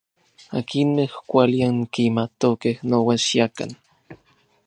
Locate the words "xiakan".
3.27-3.71